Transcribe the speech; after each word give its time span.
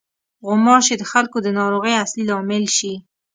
غوماشې 0.45 0.95
د 0.97 1.03
خلکو 1.11 1.37
د 1.41 1.47
ناروغۍ 1.59 1.93
اصلي 2.03 2.23
لامل 2.29 2.65
شي. 2.77 2.93